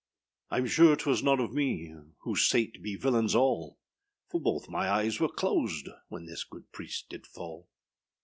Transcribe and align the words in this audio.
Iâm 0.51 0.67
sure 0.67 0.95
âtwas 0.97 1.21
none 1.21 1.39
of 1.39 1.53
me, 1.53 1.93
Who 2.21 2.33
sayât 2.33 2.81
be 2.81 2.95
villains 2.95 3.35
all; 3.35 3.77
For 4.31 4.41
both 4.41 4.67
my 4.67 4.89
eyes 4.89 5.19
were 5.19 5.29
closed 5.29 5.89
When 6.07 6.25
this 6.25 6.43
good 6.43 6.71
priest 6.71 7.07
did 7.09 7.27
fall. 7.27 7.69